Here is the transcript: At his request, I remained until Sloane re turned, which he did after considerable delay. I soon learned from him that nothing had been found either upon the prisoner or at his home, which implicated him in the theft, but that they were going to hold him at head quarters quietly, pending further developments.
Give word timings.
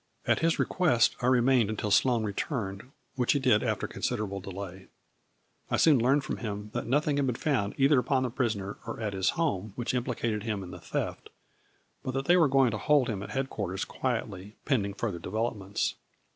At 0.25 0.39
his 0.39 0.57
request, 0.57 1.15
I 1.21 1.27
remained 1.27 1.69
until 1.69 1.91
Sloane 1.91 2.23
re 2.23 2.33
turned, 2.33 2.89
which 3.13 3.33
he 3.33 3.39
did 3.39 3.61
after 3.61 3.85
considerable 3.87 4.39
delay. 4.39 4.87
I 5.69 5.77
soon 5.77 5.99
learned 6.01 6.23
from 6.23 6.37
him 6.37 6.71
that 6.73 6.87
nothing 6.87 7.17
had 7.17 7.27
been 7.27 7.35
found 7.35 7.75
either 7.77 7.99
upon 7.99 8.23
the 8.23 8.31
prisoner 8.31 8.77
or 8.87 8.99
at 8.99 9.13
his 9.13 9.29
home, 9.37 9.73
which 9.75 9.93
implicated 9.93 10.41
him 10.41 10.63
in 10.63 10.71
the 10.71 10.79
theft, 10.81 11.29
but 12.01 12.15
that 12.15 12.25
they 12.25 12.35
were 12.35 12.47
going 12.47 12.71
to 12.71 12.79
hold 12.79 13.09
him 13.09 13.21
at 13.21 13.29
head 13.29 13.51
quarters 13.51 13.85
quietly, 13.85 14.55
pending 14.65 14.95
further 14.95 15.19
developments. 15.19 15.93